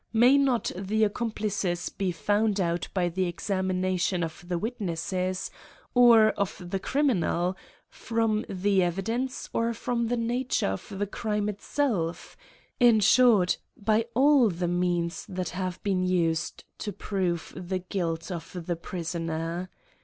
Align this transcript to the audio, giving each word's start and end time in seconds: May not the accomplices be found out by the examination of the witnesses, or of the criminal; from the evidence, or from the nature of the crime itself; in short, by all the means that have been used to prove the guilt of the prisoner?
May 0.13 0.35
not 0.35 0.71
the 0.75 1.03
accomplices 1.03 1.89
be 1.89 2.11
found 2.11 2.59
out 2.59 2.87
by 2.91 3.07
the 3.07 3.25
examination 3.27 4.23
of 4.23 4.43
the 4.47 4.57
witnesses, 4.57 5.51
or 5.93 6.29
of 6.31 6.59
the 6.71 6.79
criminal; 6.79 7.55
from 7.87 8.43
the 8.49 8.81
evidence, 8.81 9.47
or 9.53 9.75
from 9.75 10.07
the 10.07 10.17
nature 10.17 10.69
of 10.69 10.87
the 10.97 11.05
crime 11.05 11.47
itself; 11.49 12.35
in 12.79 12.99
short, 12.99 13.59
by 13.77 14.07
all 14.15 14.49
the 14.49 14.67
means 14.67 15.23
that 15.29 15.49
have 15.49 15.77
been 15.83 16.01
used 16.01 16.63
to 16.79 16.91
prove 16.91 17.53
the 17.55 17.77
guilt 17.77 18.31
of 18.31 18.57
the 18.65 18.75
prisoner? 18.75 19.69